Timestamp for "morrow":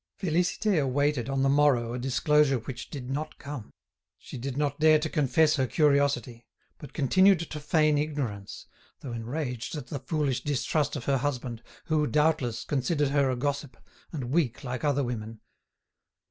1.47-1.93